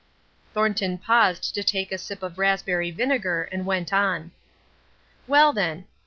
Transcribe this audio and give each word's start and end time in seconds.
Thornton 0.55 0.97
paused 0.97 1.53
to 1.53 1.63
take 1.63 1.91
a 1.91 1.97
sip 1.99 2.23
of 2.23 2.39
raspberry 2.39 2.89
vinegar 2.89 3.43
and 3.51 3.67
went 3.67 3.93
on: 3.93 4.31
"Well, 5.27 5.53
then. 5.53 5.85